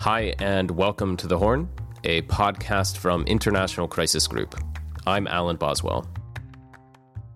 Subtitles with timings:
[0.00, 1.68] Hi, and welcome to The Horn,
[2.04, 4.58] a podcast from International Crisis Group.
[5.06, 6.08] I'm Alan Boswell.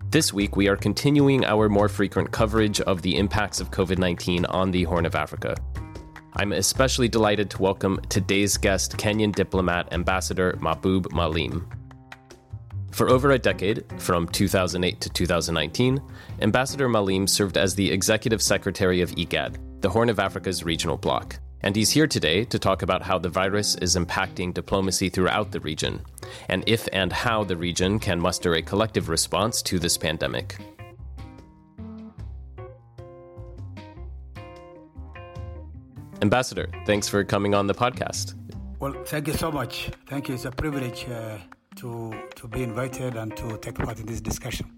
[0.09, 4.45] This week, we are continuing our more frequent coverage of the impacts of COVID 19
[4.45, 5.55] on the Horn of Africa.
[6.37, 11.71] I'm especially delighted to welcome today's guest, Kenyan diplomat Ambassador Mahboub Maalim.
[12.91, 16.01] For over a decade, from 2008 to 2019,
[16.41, 21.37] Ambassador Maalim served as the executive secretary of IGAD, the Horn of Africa's regional bloc.
[21.65, 25.59] And he's here today to talk about how the virus is impacting diplomacy throughout the
[25.59, 25.99] region,
[26.47, 30.57] and if and how the region can muster a collective response to this pandemic.
[36.21, 38.35] Ambassador, thanks for coming on the podcast.
[38.79, 39.89] Well, thank you so much.
[40.05, 40.35] Thank you.
[40.35, 41.39] It's a privilege uh,
[41.77, 44.74] to, to be invited and to take part in this discussion.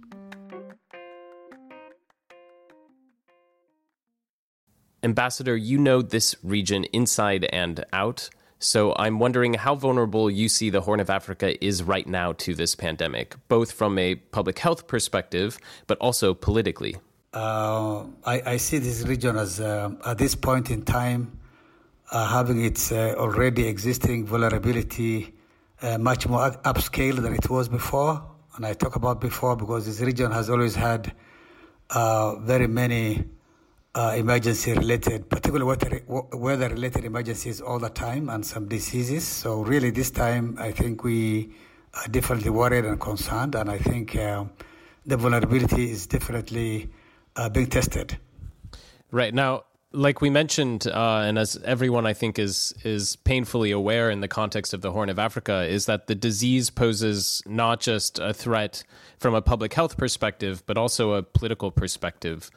[5.04, 8.30] Ambassador, you know this region inside and out.
[8.60, 12.56] So I'm wondering how vulnerable you see the Horn of Africa is right now to
[12.56, 16.98] this pandemic, both from a public health perspective, but also politically.
[17.34, 21.38] Uh, I, I, see this region as, uh, at this point in time,
[22.12, 25.36] uh, having its uh, already existing vulnerability
[25.82, 28.24] uh, much more upscale than it was before.
[28.56, 31.14] And I talk about before because this region has always had
[31.92, 33.26] uh, very many
[33.98, 35.66] uh, emergency related, particularly
[36.06, 39.28] weather related emergencies all the time and some diseases.
[39.28, 41.50] So, really, this time I think we
[41.96, 44.46] are definitely worried and concerned, and I think uh,
[45.08, 46.92] the vulnerability is definitely
[47.36, 48.20] uh, being tested.
[49.10, 49.34] Right.
[49.34, 54.22] Now, like we mentioned, uh, and as everyone I think is is painfully aware in
[54.22, 58.32] the context of the Horn of Africa, is that the disease poses not just a
[58.32, 58.84] threat
[59.18, 62.52] from a public health perspective, but also a political perspective.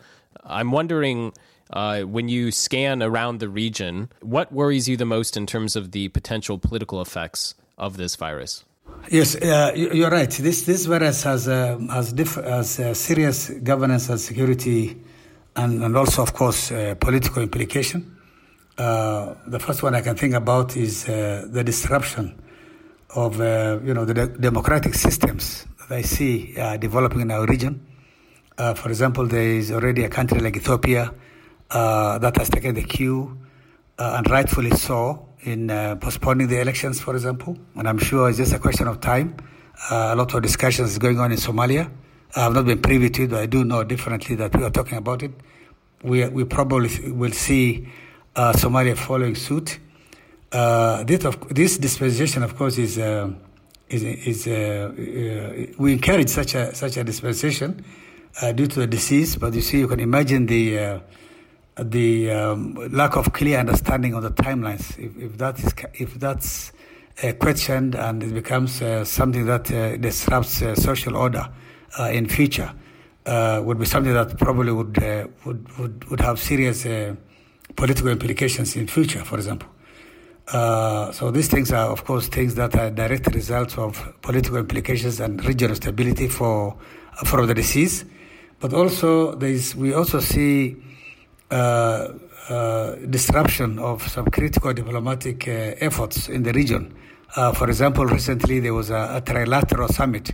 [0.44, 1.32] I'm wondering.
[1.72, 5.92] Uh, when you scan around the region, what worries you the most in terms of
[5.92, 8.64] the potential political effects of this virus?
[9.08, 10.30] Yes, uh, you're right.
[10.30, 15.00] This this virus has uh, has, diff- has uh, serious governance and security,
[15.56, 18.16] and, and also, of course, uh, political implication.
[18.76, 22.40] Uh, the first one I can think about is the disruption
[23.16, 27.86] of you know the de- democratic systems that I see developing in our region.
[28.60, 31.14] Uh, for example, there is already a country like Ethiopia
[31.70, 33.38] uh, that has taken the cue,
[33.98, 37.56] uh, and rightfully so, in uh, postponing the elections, for example.
[37.76, 39.34] And I'm sure it's just a question of time.
[39.90, 41.90] Uh, a lot of discussions is going on in Somalia.
[42.36, 44.70] I have not been privy to it, but I do know differently that we are
[44.70, 45.32] talking about it.
[46.02, 47.88] We, we probably will see
[48.36, 49.78] uh, Somalia following suit.
[50.50, 52.98] this, of, this dispensation, of course, is
[53.88, 54.46] is, is
[55.78, 57.84] we encourage such a such a dispensation
[58.40, 59.36] uh, due to the disease.
[59.36, 61.00] But you see, you can imagine the uh,
[61.76, 64.98] the um, lack of clear understanding of the timelines.
[64.98, 66.72] If, if that is if that's
[67.22, 71.48] uh, questioned and it becomes uh, something that uh, disrupts uh, social order
[72.12, 72.72] in future,
[73.26, 74.96] would be something that probably would
[75.44, 76.84] would, would would have serious
[77.76, 79.24] political implications in future.
[79.24, 79.68] For example.
[81.12, 85.44] so these things are, of course, things that are direct results of political implications and
[85.44, 86.76] regional stability for
[87.26, 88.04] for the disease.
[88.60, 90.76] But also, there's, we also see
[91.50, 92.08] uh,
[92.48, 96.94] uh, disruption of some critical diplomatic uh, efforts in the region.
[97.36, 100.32] Uh, for example, recently there was a, a, trilateral summit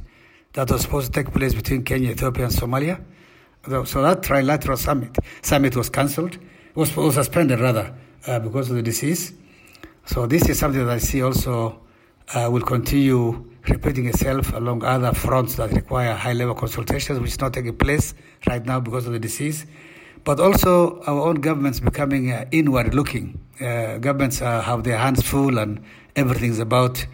[0.55, 3.01] that was supposed to take place between Kenya, Ethiopia, and Somalia.
[3.87, 6.39] So that trilateral summit summit was cancelled,
[6.75, 7.95] was, was suspended rather
[8.27, 9.33] uh, because of the disease.
[10.07, 11.81] So this is something that I see also
[12.35, 17.41] uh, will continue repeating itself along other fronts that require high level consultations, which is
[17.41, 18.15] not taking place
[18.47, 19.67] right now because of the disease.
[20.25, 23.41] But also, our own governments becoming uh, inward looking.
[23.61, 25.83] Uh, governments uh, have their hands full, and
[26.17, 27.07] everything's about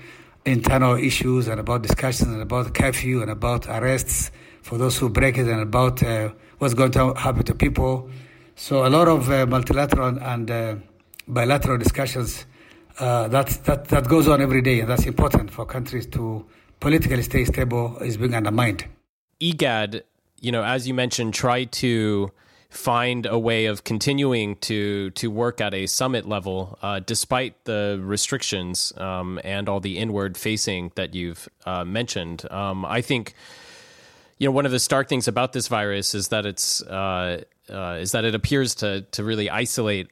[0.45, 4.31] internal issues and about discussions and about curfew and about arrests
[4.63, 8.09] for those who break it and about uh, what's going to happen to people.
[8.57, 10.77] So, a lot of uh, multilateral and uh,
[11.29, 12.47] bilateral discussions
[12.99, 16.47] uh, that, that, that goes on every day, and that's important for countries to
[16.81, 18.85] politically stay stable is being undermined.
[19.41, 20.03] IGAD,
[20.41, 22.33] you know, as you mentioned, try to
[22.73, 28.01] find a way of continuing to to work at a summit level uh, despite the
[28.03, 32.51] restrictions um, and all the inward facing that you've uh, mentioned.
[32.51, 33.35] Um, I think
[34.39, 37.99] you know one of the stark things about this virus is that it's uh, uh
[38.01, 40.09] is that it appears to to really isolate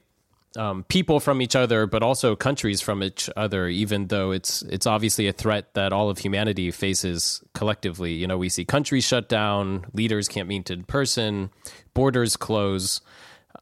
[0.56, 3.68] um, people from each other, but also countries from each other.
[3.68, 8.12] Even though it's it's obviously a threat that all of humanity faces collectively.
[8.12, 11.50] You know, we see countries shut down, leaders can't meet in person,
[11.94, 13.00] borders close.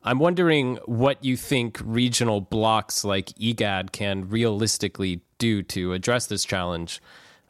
[0.04, 6.44] I'm wondering what you think regional blocks like IGAD can realistically do to address this
[6.44, 7.00] challenge.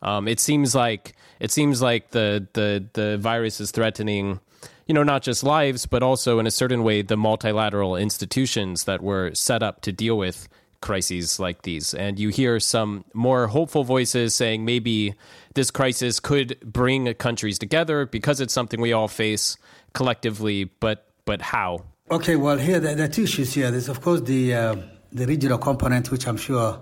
[0.03, 4.41] Um, it seems like it seems like the the the virus is threatening,
[4.89, 9.03] you know, not just lives, but also in a certain way the multilateral institutions that
[9.03, 10.49] were set up to deal with
[10.81, 11.93] crises like these.
[11.93, 15.15] And you hear some more hopeful voices saying maybe
[15.55, 19.57] this crisis could bring countries together because it's something we all face
[19.93, 20.65] collectively.
[20.65, 21.85] But but how?
[22.11, 23.71] Okay, well, here there, are two issues here.
[23.71, 24.77] There's of course the uh,
[25.13, 26.81] the regional component, which I'm sure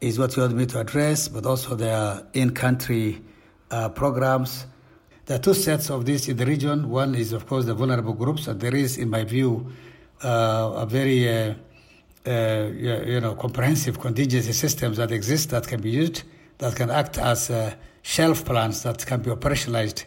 [0.00, 3.20] is what you want me to address, but also there are in-country
[3.70, 4.66] uh, programs.
[5.30, 6.90] There are two sets of this in the region.
[6.90, 9.70] One is, of course, the vulnerable groups, and there is, in my view,
[10.24, 11.54] uh, a very uh,
[12.26, 16.24] uh you know comprehensive contingency systems that exist that can be used,
[16.58, 17.72] that can act as uh,
[18.02, 20.02] shelf plans that can be operationalized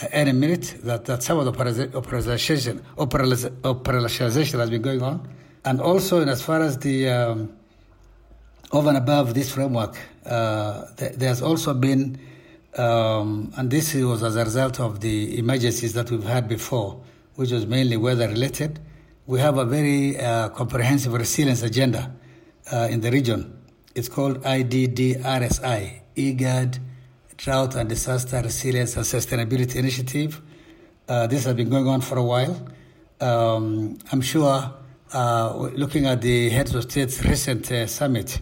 [0.00, 0.76] uh, any minute.
[0.84, 5.28] That, that some of the operationalization, operationalization has been going on,
[5.64, 7.52] and also in as far as the um,
[8.70, 12.16] over and above this framework, uh, th- there's also been,
[12.78, 17.02] um, and this was as a result of the emergencies that we've had before,
[17.34, 18.78] which was mainly weather related.
[19.26, 22.14] We have a very uh, comprehensive resilience agenda
[22.72, 23.58] uh, in the region.
[23.94, 26.78] It's called IDDRSI, IGAD
[27.36, 30.40] Drought and Disaster Resilience and Sustainability Initiative.
[31.08, 32.68] Uh, this has been going on for a while.
[33.20, 34.72] Um, I'm sure,
[35.12, 38.40] uh, looking at the heads of states recent uh, summit,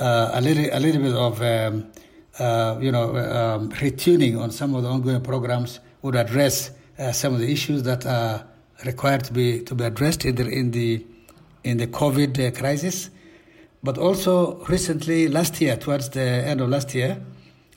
[0.00, 1.92] uh, a little a little bit of um,
[2.38, 7.34] uh, you know um, retuning on some of the ongoing programs would address uh, some
[7.34, 8.44] of the issues that are
[8.84, 11.04] required to be to be addressed in the in the
[11.64, 13.10] in the COVID uh, crisis.
[13.82, 17.20] But also recently, last year, towards the end of last year,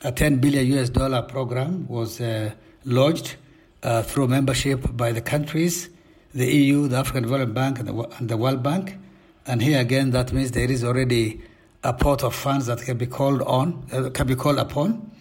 [0.04, 2.52] a 10 billion US dollar program was uh,
[2.86, 3.38] launched
[3.84, 5.90] uh, through membership by the countries,
[6.34, 8.98] the EU, the African Development Bank, and the, and the World Bank.
[9.46, 11.42] And here again, that means there is already
[11.84, 15.12] a pot of funds that can be called on, uh, can be called upon,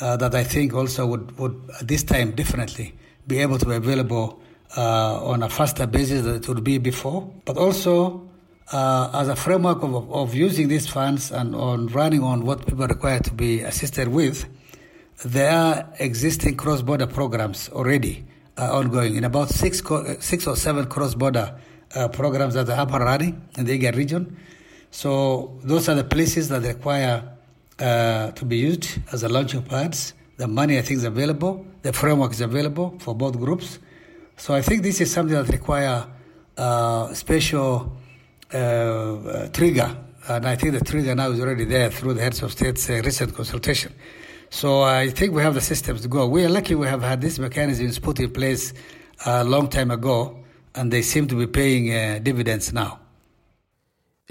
[0.00, 2.94] uh, that I think also would, would at this time definitely
[3.26, 4.40] be able to be available
[4.76, 7.32] uh, on a faster basis than it would be before.
[7.44, 8.28] But also
[8.72, 12.86] uh, as a framework of, of using these funds and on running on what people
[12.86, 14.44] require to be assisted with,
[15.24, 18.26] there are existing cross-border programs already
[18.58, 21.58] uh, ongoing in about six, co- six or seven cross-border
[21.94, 24.36] uh, programs that are up and running in the IGAD region.
[24.96, 27.22] So those are the places that require
[27.78, 30.14] uh, to be used as a launching pads.
[30.38, 31.66] The money, I think, is available.
[31.82, 33.78] The framework is available for both groups.
[34.38, 36.06] So I think this is something that require
[36.56, 37.94] uh, special
[38.54, 39.94] uh, uh, trigger,
[40.28, 43.02] and I think the trigger now is already there through the heads of states uh,
[43.04, 43.92] recent consultation.
[44.48, 46.26] So I think we have the systems to go.
[46.26, 48.72] We are lucky we have had these mechanisms put in place
[49.26, 50.38] a long time ago,
[50.74, 53.00] and they seem to be paying uh, dividends now.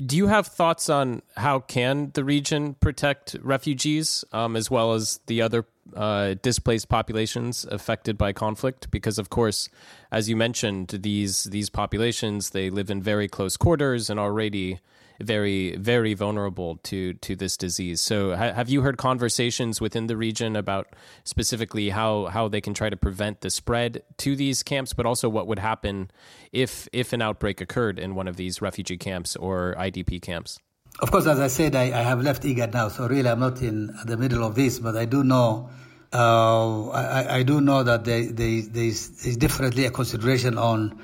[0.04, 5.22] Do you have thoughts on how can the region protect refugees um, as well as
[5.28, 5.66] the other
[5.96, 8.92] uh, displaced populations affected by conflict?
[8.92, 9.70] Because, of course,
[10.12, 14.80] as you mentioned, these these populations they live in very close quarters and already
[15.22, 18.02] very very vulnerable to to this disease.
[18.02, 20.88] So, ha- have you heard conversations within the region about
[21.24, 25.30] specifically how how they can try to prevent the spread to these camps, but also
[25.30, 26.12] what would happen
[26.52, 30.60] if if an outbreak occurred in one of these refugee camps or IDP camps?
[31.00, 33.62] Of course, as I said, I, I have left IGAD now, so really I'm not
[33.62, 35.70] in the middle of this, but I do know.
[36.14, 40.98] Uh, I, I, do know that there, there's definitely a consideration on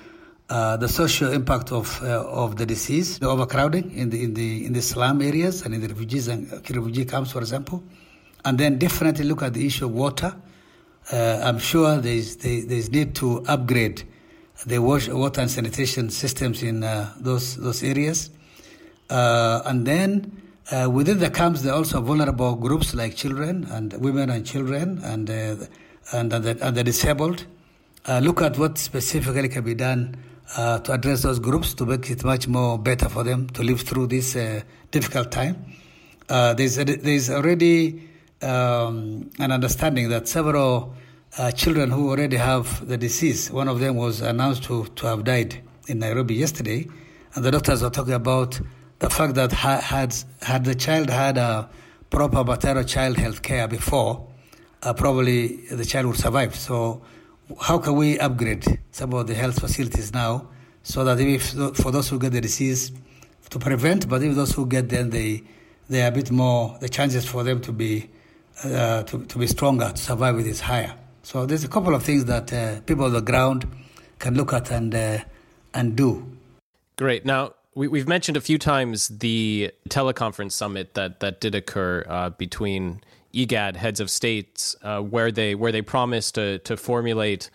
[0.51, 4.65] uh, the social impact of uh, of the disease, the overcrowding in the in the
[4.65, 7.81] in the slum areas and in the refugees and uh, refugee camps, for example,
[8.43, 10.36] and then definitely look at the issue of water.
[11.10, 14.03] Uh, I'm sure there's there's need to upgrade
[14.65, 18.29] the water and sanitation systems in uh, those those areas,
[19.10, 20.38] and then.
[20.98, 25.29] within the camps, there are also vulnerable groups like children and women and children and
[25.29, 25.67] and,
[26.12, 27.46] and, the, and the disabled.
[28.27, 30.15] look at what specifically can be done
[30.58, 33.81] uh, to address those groups to make it much more better for them to live
[33.81, 35.65] through this uh, difficult time.
[36.29, 38.10] Uh, there's, there's already
[38.41, 40.93] um, an understanding that several
[41.38, 45.24] uh, children who already have the disease, one of them was announced to, to have
[45.24, 46.88] died in Nairobi yesterday,
[47.36, 48.60] and the doctors were talking about
[49.00, 51.70] the fact that had, had the child had a
[52.10, 54.27] proper maternal child health care before,
[54.84, 56.55] uh, probably the child would survive.
[56.55, 57.01] So
[57.60, 60.48] how can we upgrade some of the health facilities now
[60.84, 62.91] so that if for those who get the disease
[63.50, 65.43] to prevent, but if those who get then they
[65.89, 68.10] they are a bit more the chances for them to be
[68.63, 70.93] uh, to, to be stronger to survive with it is higher.
[71.24, 73.67] So there's a couple of things that uh, people on the ground
[74.20, 75.20] can look at and uh,
[75.74, 76.31] and do
[77.01, 77.25] Great.
[77.25, 82.29] Now, we, have mentioned a few times the teleconference summit that, that did occur uh,
[82.29, 83.01] between
[83.34, 87.50] IGAD heads of states, uh, where they where they promised to, to formulate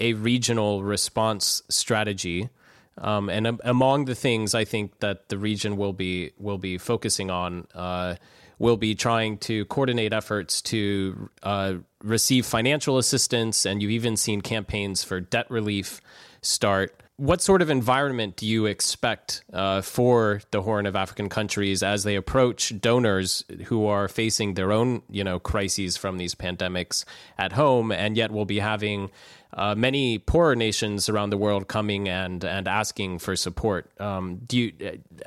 [0.00, 2.48] a regional response strategy.
[2.96, 6.78] Um, and um, among the things I think that the region will be will be
[6.78, 8.16] focusing on uh,
[8.58, 14.40] will be trying to coordinate efforts to uh, receive financial assistance, and you've even seen
[14.40, 16.00] campaigns for debt relief
[16.42, 17.02] start.
[17.18, 22.04] What sort of environment do you expect uh, for the Horn of African countries as
[22.04, 27.04] they approach donors who are facing their own, you know, crises from these pandemics
[27.36, 29.10] at home, and yet will be having
[29.52, 33.90] uh, many poorer nations around the world coming and and asking for support.
[34.00, 34.72] Um, do you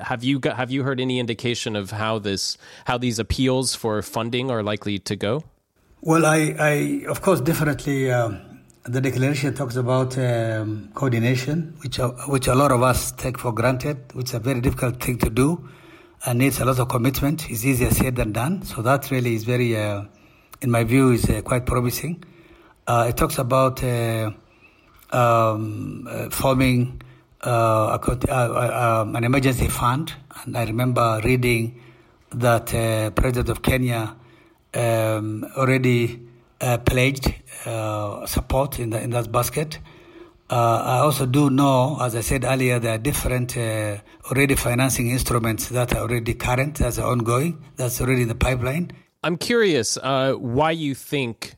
[0.00, 2.56] have you got, have you heard any indication of how this
[2.86, 5.44] how these appeals for funding are likely to go?
[6.00, 8.10] Well, I, I of course definitely.
[8.10, 8.51] Um,
[8.84, 13.52] the declaration talks about um, coordination, which uh, which a lot of us take for
[13.52, 15.68] granted, which is a very difficult thing to do,
[16.26, 17.48] and needs a lot of commitment.
[17.48, 18.62] It's easier said than done.
[18.62, 20.04] So that really is very, uh,
[20.60, 22.24] in my view, is uh, quite promising.
[22.84, 24.32] Uh, it talks about uh,
[25.12, 27.00] um, uh, forming
[27.44, 30.12] an emergency fund,
[30.44, 31.80] and I remember reading
[32.32, 32.66] that
[33.14, 34.16] President of Kenya
[34.74, 36.20] um, already
[36.84, 37.34] pledged
[38.26, 39.78] support in, the, in that basket.
[40.50, 43.96] Uh, I also do know, as I said earlier, there are different uh,
[44.30, 48.92] already financing instruments that are already current, that's ongoing, that's already in the pipeline.
[49.24, 51.54] I'm curious uh, why you think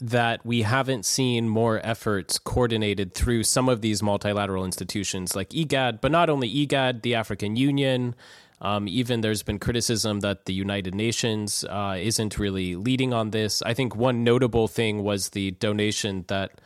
[0.00, 6.00] that we haven't seen more efforts coordinated through some of these multilateral institutions like IGAD,
[6.02, 8.14] but not only IGAD, the African Union.
[8.64, 13.60] Um, even there's been criticism that the United Nations uh, isn't really leading on this.
[13.60, 16.60] I think one notable thing was the donation that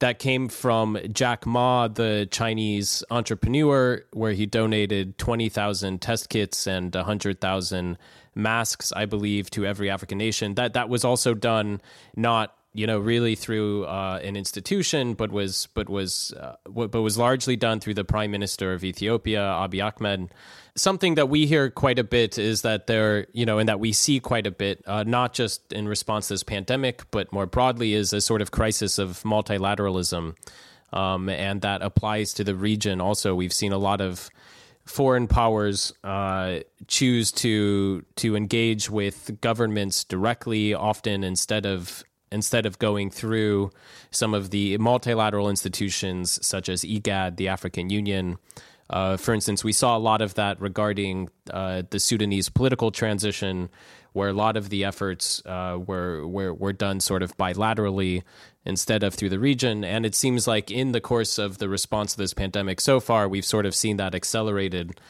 [0.00, 6.92] that came from Jack Ma, the Chinese entrepreneur, where he donated 20,000 test kits and
[6.94, 7.98] 100,000
[8.34, 10.54] masks, I believe, to every African nation.
[10.54, 11.80] That that was also done
[12.16, 17.16] not you know, really through uh, an institution, but was but was uh, but was
[17.16, 20.30] largely done through the Prime Minister of Ethiopia, Abiy Ahmed.
[20.74, 23.92] Something that we hear quite a bit is that there, you know, and that we
[23.92, 27.94] see quite a bit, uh, not just in response to this pandemic, but more broadly,
[27.94, 30.34] is a sort of crisis of multilateralism,
[30.92, 33.00] um, and that applies to the region.
[33.00, 34.28] Also, we've seen a lot of
[34.84, 42.02] foreign powers uh, choose to to engage with governments directly, often instead of
[42.34, 43.70] instead of going through
[44.10, 48.36] some of the multilateral institutions such as IGAD, the African Union.
[48.90, 53.70] Uh, for instance, we saw a lot of that regarding uh, the Sudanese political transition,
[54.12, 58.22] where a lot of the efforts uh, were, were were done sort of bilaterally
[58.66, 59.84] instead of through the region.
[59.84, 63.28] And it seems like in the course of the response to this pandemic so far,
[63.28, 65.00] we've sort of seen that accelerated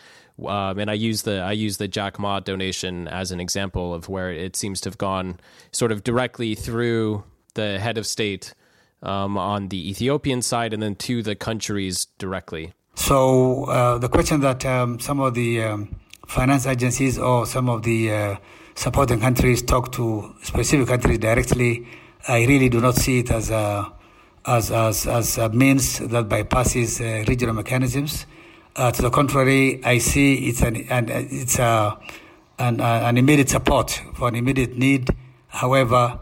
[0.42, 4.08] um, and I use the I use the Jack Ma donation as an example of
[4.08, 5.38] where it seems to have gone
[5.70, 7.24] sort of directly through
[7.54, 8.54] the head of state
[9.02, 12.72] um, on the Ethiopian side, and then to the countries directly.
[12.96, 17.82] So uh, the question that um, some of the um, finance agencies or some of
[17.82, 18.36] the uh,
[18.74, 21.86] supporting countries talk to specific countries directly,
[22.26, 23.92] I really do not see it as a
[24.46, 28.26] as as, as a means that bypasses uh, regional mechanisms.
[28.76, 31.96] Uh, to the contrary, I see it's an, it's a,
[32.58, 35.08] an, an immediate support for an immediate need.
[35.46, 36.18] However,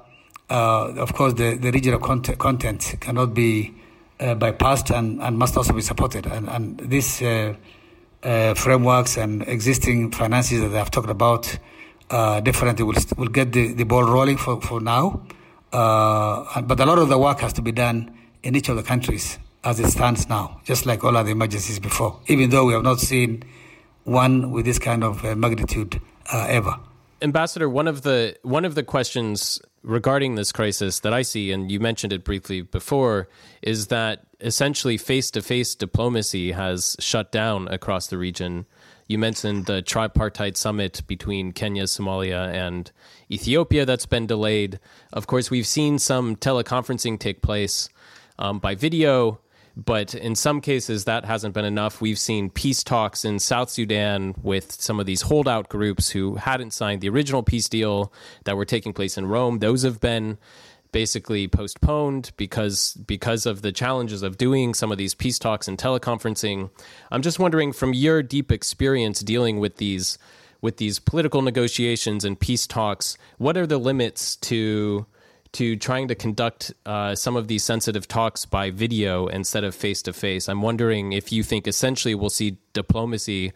[0.50, 3.74] uh, of course, the, the regional content, content cannot be
[4.20, 6.26] uh, bypassed and, and must also be supported.
[6.26, 7.54] And, and these uh,
[8.22, 11.58] uh frameworks and existing finances that I've talked about
[12.10, 15.22] uh, definitely will, will get the, the ball rolling for, for now.
[15.70, 19.38] but a lot of the work has to be done in each of the countries
[19.64, 22.98] as it stands now, just like all other emergencies before, even though we have not
[23.00, 23.42] seen
[24.04, 26.00] one with this kind of uh, magnitude
[26.32, 26.76] uh, ever.
[27.20, 31.70] Ambassador, one of the one of the questions regarding this crisis that I see, and
[31.70, 33.28] you mentioned it briefly before,
[33.62, 38.66] is that essentially face to face diplomacy has shut down across the region.
[39.06, 42.90] You mentioned the tripartite summit between Kenya, Somalia, and
[43.30, 44.80] Ethiopia that's been delayed.
[45.12, 47.88] Of course, we've seen some teleconferencing take place
[48.38, 49.41] um, by video.
[49.76, 52.00] But in some cases, that hasn't been enough.
[52.00, 56.72] We've seen peace talks in South Sudan with some of these holdout groups who hadn't
[56.72, 58.12] signed the original peace deal
[58.44, 59.60] that were taking place in Rome.
[59.60, 60.38] Those have been
[60.92, 65.78] basically postponed because because of the challenges of doing some of these peace talks and
[65.78, 66.70] teleconferencing.
[67.10, 70.18] I'm just wondering from your deep experience dealing with these
[70.60, 75.06] with these political negotiations and peace talks, what are the limits to
[75.52, 80.02] to trying to conduct uh, some of these sensitive talks by video instead of face
[80.02, 80.48] to face.
[80.48, 83.52] I'm wondering if you think essentially we'll see diplomacy,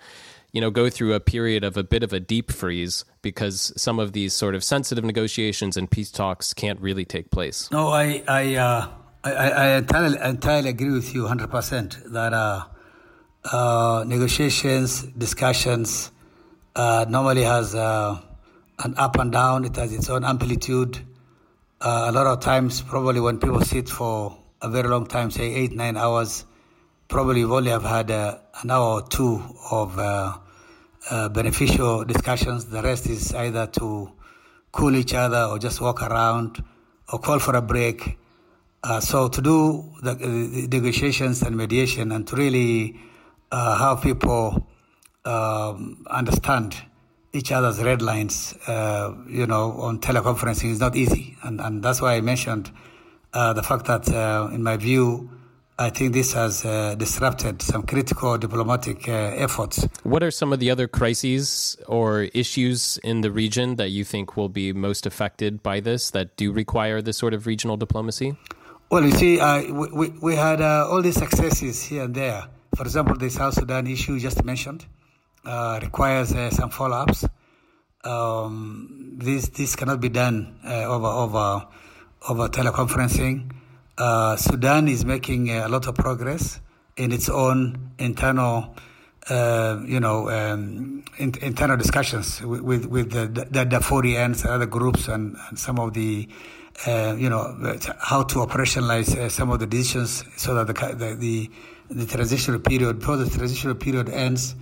[0.53, 3.99] you know, go through a period of a bit of a deep freeze because some
[3.99, 7.71] of these sort of sensitive negotiations and peace talks can't really take place.
[7.71, 8.89] No, I I uh,
[9.27, 12.65] I, I, entirely, entirely agree with you 100% that uh,
[13.51, 16.13] uh, negotiations, discussions
[16.77, 18.21] uh, normally has uh,
[18.79, 19.65] an up and down.
[19.65, 21.01] It has its own amplitude.
[21.87, 25.55] Uh, a lot of times, probably when people sit for a very long time, say
[25.55, 26.45] eight, nine hours,
[27.07, 29.41] probably you only have had uh, an hour or two
[29.71, 30.37] of uh,
[31.09, 32.67] uh, beneficial discussions.
[32.67, 34.11] The rest is either to
[34.73, 36.61] cool each other or just walk around
[37.13, 38.19] or call for a break.
[38.99, 42.99] so to do the, the, negotiations and mediation and to really
[43.53, 44.67] have people
[45.25, 46.75] um, understand
[47.37, 51.37] each other's red lines, uh, you know, on teleconferencing is not easy.
[51.43, 52.71] And, and that's why I mentioned
[53.33, 55.31] uh, the fact that, uh, in my view,
[55.79, 59.87] I think this has uh, disrupted some critical diplomatic uh, efforts.
[60.05, 64.39] What are some of the other crises or issues in the region that you think
[64.39, 68.37] will be most affected by this that do require this sort of regional diplomacy?
[68.91, 72.45] Well, you see, uh, we, we, we, had all these successes here and there.
[72.75, 74.87] For example, the South Sudan issue you just mentioned.
[75.47, 77.25] Uh, requires uh, some follow-ups.
[78.03, 81.67] Um, this this cannot be done uh, over over
[82.29, 83.53] over teleconferencing.
[84.39, 86.61] Sudan is making a lot of progress
[86.97, 88.75] in its own internal,
[89.31, 94.67] uh, you know, um, in, internal discussions with with, with the, the Darfurians and other
[94.67, 96.29] groups and, and some of the,
[96.89, 97.55] uh, you know,
[98.01, 101.51] how to operationalize uh, some of the decisions so that the the the,
[101.91, 104.57] the transitional period before the transitional period ends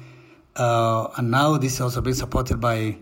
[0.56, 2.96] uh, and now this is also being supported by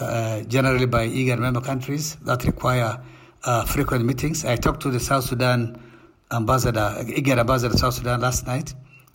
[0.00, 3.00] uh, generally by IGAD member countries that require
[3.44, 4.44] uh, frequent meetings.
[4.44, 5.80] I talked to the South Sudan
[6.32, 8.74] ambassador, IGAD ambassador South Sudan last night,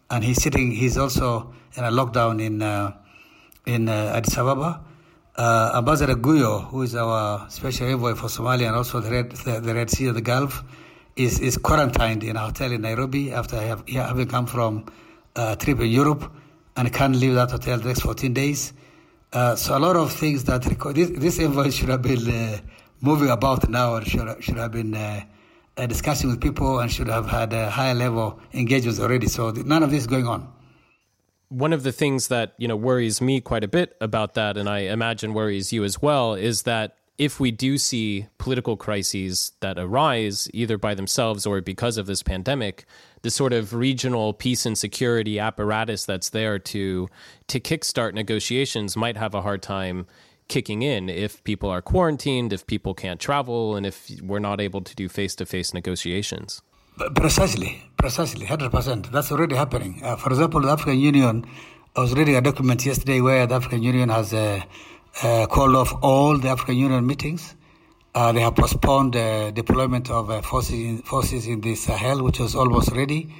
[0.09, 0.71] and he's sitting.
[0.71, 2.93] He's also in a lockdown in uh,
[3.65, 4.81] in uh, Addis Ababa.
[5.35, 9.61] Uh, ambassador Guyo, who is our special envoy for Somalia and also the Red, the,
[9.61, 10.63] the Red Sea of the Gulf,
[11.15, 14.85] is, is quarantined in a hotel in Nairobi after have, having come from
[15.37, 16.29] a trip in Europe
[16.79, 18.71] and can't leave that hotel the next 14 days.
[19.33, 20.61] Uh, so a lot of things that
[20.95, 22.57] this, this invoice should have been uh,
[23.01, 25.21] moving about now or should, should have been uh,
[25.75, 29.27] uh discussing with people and should have had a higher level engagements already.
[29.27, 30.51] So none of this is going on.
[31.49, 34.69] One of the things that you know worries me quite a bit about that, and
[34.69, 39.77] I imagine worries you as well, is that if we do see political crises that
[39.77, 42.85] arise either by themselves or because of this pandemic,
[43.21, 47.09] the sort of regional peace and security apparatus that's there to
[47.47, 50.07] to kickstart negotiations might have a hard time
[50.47, 54.81] kicking in if people are quarantined, if people can't travel, and if we're not able
[54.81, 56.61] to do face to face negotiations.
[57.15, 59.11] Precisely, precisely, hundred percent.
[59.11, 60.01] That's already happening.
[60.03, 61.45] Uh, for example, the African Union.
[61.95, 64.61] I was reading a document yesterday where the African Union has uh,
[65.21, 67.55] uh, called off all the African Union meetings.
[68.15, 72.39] Uh, they have postponed the deployment of uh, forces, in, forces in the Sahel, which
[72.39, 73.33] was almost ready.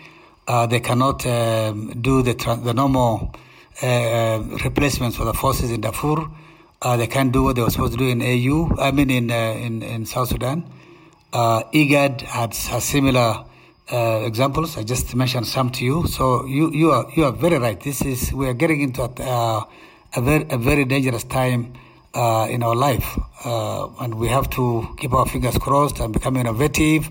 [0.47, 3.33] Uh, they cannot um, do the, the normal
[3.81, 6.29] uh, replacements for the forces in Darfur.
[6.81, 9.29] Uh, they can't do what they were supposed to do in AU, I mean in,
[9.31, 10.65] in, in South Sudan.
[11.33, 13.43] IGAD has, has similar
[13.91, 14.77] examples.
[14.77, 16.07] I just mentioned some to you.
[16.07, 17.79] So you, you, are, you are very right.
[17.79, 19.67] This is, we are getting into a
[20.15, 21.73] a very, a very dangerous time
[22.13, 23.17] uh, in our life.
[23.45, 27.09] Uh, and we have to keep our fingers crossed and become innovative,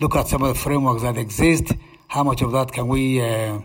[0.00, 1.72] look at some of the frameworks that exist.
[2.08, 3.60] How much of that can we, uh,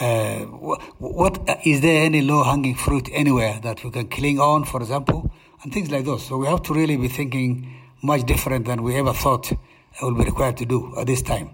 [0.00, 4.64] uh what, what is there any low hanging fruit anywhere that we can cling on,
[4.64, 5.30] for example,
[5.62, 6.26] and things like those.
[6.26, 7.72] So we have to really be thinking
[8.02, 9.52] much different than we ever thought
[10.00, 11.50] will be required to do at this time.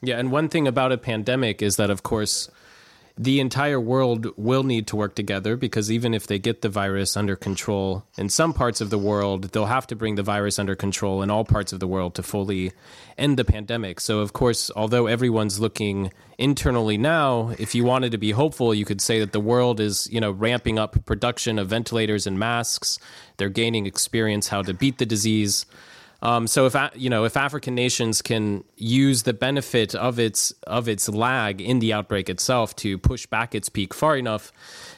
[0.00, 2.48] Yeah, and one thing about a pandemic is that, of course,
[3.18, 7.16] the entire world will need to work together because even if they get the virus
[7.16, 10.76] under control in some parts of the world, they'll have to bring the virus under
[10.76, 12.70] control in all parts of the world to fully
[13.18, 13.98] end the pandemic.
[13.98, 18.84] So, of course, although everyone's looking internally now, if you wanted to be hopeful, you
[18.84, 23.00] could say that the world is, you know, ramping up production of ventilators and masks.
[23.36, 25.66] They're gaining experience how to beat the disease.
[26.20, 30.88] Um, so if you know if African nations can use the benefit of its of
[30.88, 34.52] its lag in the outbreak itself to push back its peak far enough,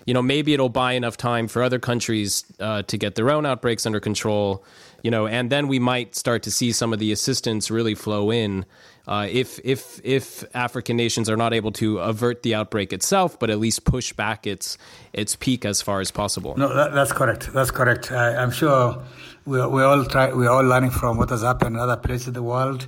[0.06, 3.44] you know maybe it'll buy enough time for other countries uh, to get their own
[3.44, 4.64] outbreaks under control.
[5.02, 8.30] you know, and then we might start to see some of the assistance really flow
[8.30, 8.64] in.
[9.06, 13.50] Uh, if if if African nations are not able to avert the outbreak itself, but
[13.50, 14.78] at least push back its
[15.12, 16.56] its peak as far as possible.
[16.56, 17.52] No, that, that's correct.
[17.52, 18.12] That's correct.
[18.12, 19.02] I, am sure
[19.50, 22.28] we we all try we are all learning from what has happened in other places
[22.28, 22.86] in the world.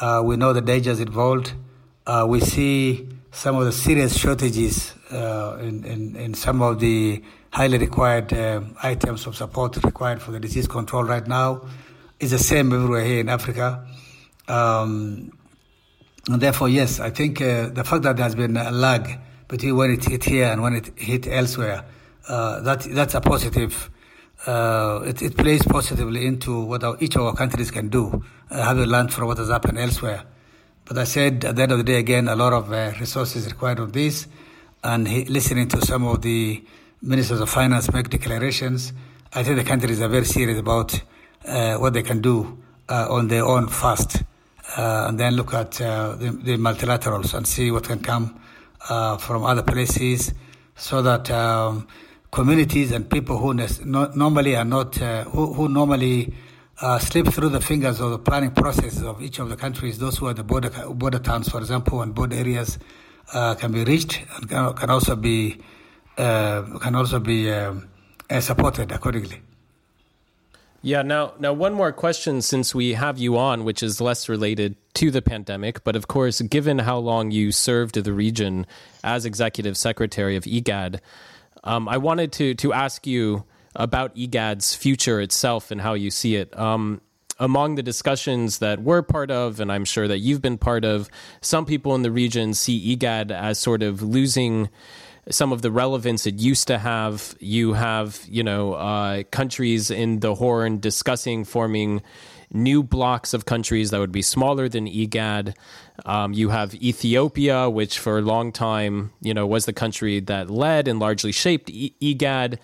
[0.00, 1.52] Uh, we know the dangers involved.
[2.06, 7.20] Uh, we see some of the serious shortages uh, in, in, in some of the
[7.50, 11.62] highly required uh, items of support required for the disease control right now.
[12.20, 13.84] It's the same everywhere here in Africa.
[14.46, 15.32] Um,
[16.30, 19.76] and therefore, yes, I think uh, the fact that there has been a lag between
[19.76, 21.84] when it hit here and when it hit elsewhere,
[22.28, 23.90] uh, that that's a positive.
[24.44, 28.62] Uh, it, it, plays positively into what our, each of our countries can do, uh,
[28.62, 30.22] having learned from what has happened elsewhere.
[30.84, 33.46] But I said at the end of the day, again, a lot of uh, resources
[33.46, 34.28] required of this,
[34.84, 36.62] and he, listening to some of the
[37.02, 38.92] ministers of finance make declarations,
[39.32, 41.00] I think the countries are very serious about
[41.44, 44.22] uh, what they can do on their own first
[44.76, 48.38] uh, and then look at uh, the, the, multilaterals and see what can come
[48.88, 50.34] uh, from other places
[50.76, 51.86] so that um,
[52.30, 56.34] communities and people who normally are not, uh, who, who, normally
[56.80, 60.18] uh, slip through the fingers of the planning processes of each of the countries, those
[60.18, 62.78] who are the border, border towns, for example, and border areas,
[63.32, 65.60] uh, can be reached and can, also be,
[66.16, 67.88] can also be um,
[68.40, 69.40] supported accordingly.
[70.86, 71.02] Yeah.
[71.02, 75.10] Now, now one more question since we have you on, which is less related to
[75.10, 78.66] the pandemic, but of course, given how long you served the region
[79.02, 81.00] as executive secretary of IGAD,
[81.66, 86.36] um, I wanted to to ask you about IGAD's future itself and how you see
[86.36, 86.58] it.
[86.58, 87.02] Um,
[87.38, 91.10] among the discussions that we're part of, and I'm sure that you've been part of,
[91.42, 94.70] some people in the region see IGAD as sort of losing
[95.28, 97.36] some of the relevance it used to have.
[97.38, 102.00] You have, you know, uh, countries in the Horn discussing forming
[102.52, 105.54] new blocks of countries that would be smaller than IGAD.
[106.04, 110.50] Um, you have Ethiopia, which for a long time, you know, was the country that
[110.50, 112.58] led and largely shaped IGAD.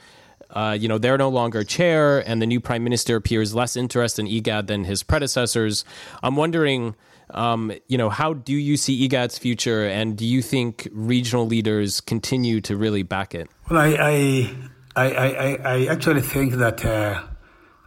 [0.50, 4.26] Uh, you know, they're no longer chair, and the new prime minister appears less interested
[4.26, 5.84] in IGAD than his predecessors.
[6.22, 6.94] I'm wondering
[7.30, 12.00] um, you know, how do you see IGAD's future, and do you think regional leaders
[12.00, 13.48] continue to really back it?
[13.70, 14.54] Well, I I
[14.94, 17.22] I, I, I actually think that uh,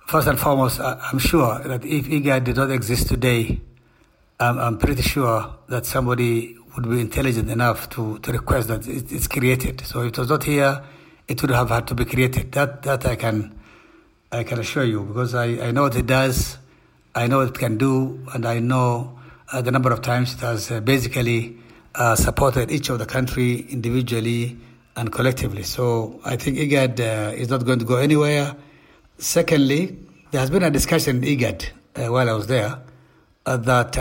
[0.07, 3.59] first and foremost, I'm sure that if IGAD did not exist today,
[4.39, 9.27] I'm, I'm pretty sure that somebody would be intelligent enough to, to request that it's
[9.27, 9.81] created.
[9.81, 10.83] So if it was not here,
[11.27, 12.51] it would have had to be created.
[12.51, 13.57] That that I can
[14.31, 16.57] I can assure you because I, I know what it does,
[17.15, 19.17] I know what it can do, and I know
[19.51, 21.57] uh, the number of times it has uh, basically
[21.95, 24.57] uh, supported each of the country individually
[24.95, 25.63] and collectively.
[25.63, 28.55] So I think IGAD uh, is not going to go anywhere.
[29.17, 29.97] Secondly,
[30.31, 32.79] there has been a discussion in IGAD uh, while I was there
[33.45, 33.97] uh, that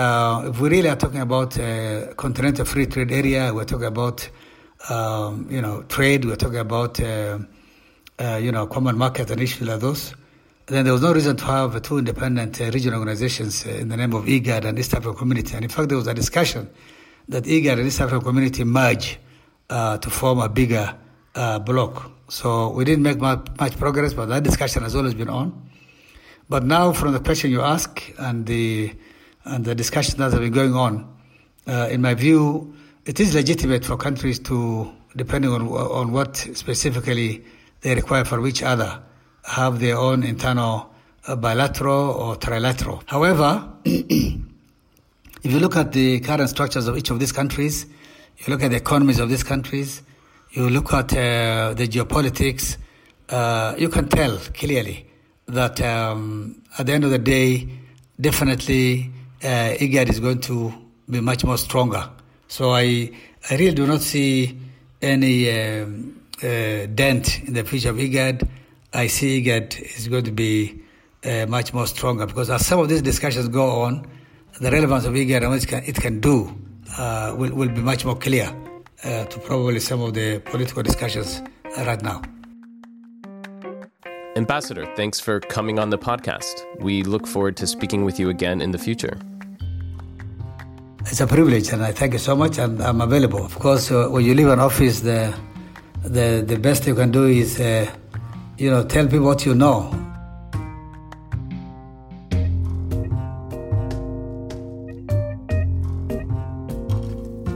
[0.47, 4.29] if we really are talking about a continental free trade area, we're talking about
[4.91, 10.15] um, you know trade, we're talking about you know common market and issues like those
[10.67, 13.97] then there was no reason to have two independent uh, regional organizations uh, in the
[13.97, 15.55] name of IGAD and East African Community.
[15.55, 16.71] And in fact, there was a discussion
[17.29, 19.19] that IGAD and East African Community merge
[19.69, 20.95] uh, to form a bigger
[21.35, 22.11] uh, bloc.
[22.29, 25.71] So we didn't make much, progress, but that discussion has always been on.
[26.49, 28.95] But now, from the question you ask and the
[29.45, 31.07] and the discussions that have been going on,
[31.67, 37.45] uh, in my view, it is legitimate for countries to, depending on on what specifically
[37.83, 39.03] they require from each other
[39.45, 40.91] have their own internal
[41.27, 43.03] uh, bilateral or trilateral.
[43.07, 44.41] However, if
[45.43, 47.87] you look at the current structures of each of these countries,
[48.39, 50.03] you look at the economies of these countries,
[50.55, 52.77] you look at uh, the geopolitics,
[53.29, 55.05] uh, you can tell clearly
[55.47, 57.69] that um, at the end of the day,
[58.21, 59.11] definitely
[59.43, 60.73] uh, IGAD is going to
[61.11, 62.09] be much more stronger.
[62.47, 63.11] So I,
[63.51, 64.57] I really do not see
[65.03, 68.49] any um, uh, dent in the future of IGAD.
[68.93, 70.83] I see IGAD is going to be
[71.25, 74.07] uh, much more stronger because as some of these discussions go on,
[74.61, 76.57] the relevance of IGAD and what it can, it can do
[76.97, 78.55] uh, will, will be much more clear
[79.05, 81.43] uh, to probably some of the political discussions
[81.77, 82.23] right now.
[84.37, 86.55] Ambassador, thanks for coming on the podcast.
[86.81, 89.17] We look forward to speaking with you again in the future.
[91.07, 93.45] It's a privilege, and I thank you so much, and I'm available.
[93.45, 95.35] Of course, uh, when you leave an office, the
[96.03, 97.87] the the best you can do is uh,
[98.59, 99.91] you know, tell people what you know.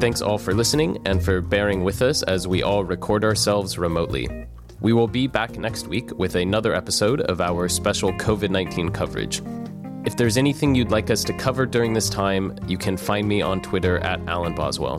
[0.09, 4.47] Thanks all for listening and for bearing with us as we all record ourselves remotely.
[4.81, 9.43] We will be back next week with another episode of our special COVID 19 coverage.
[10.07, 13.43] If there's anything you'd like us to cover during this time, you can find me
[13.43, 14.99] on Twitter at Alan Boswell.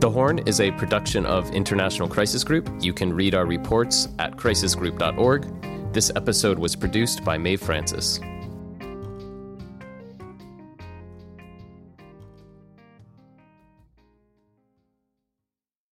[0.00, 2.68] The Horn is a production of International Crisis Group.
[2.80, 5.92] You can read our reports at crisisgroup.org.
[5.92, 8.18] This episode was produced by Maeve Francis.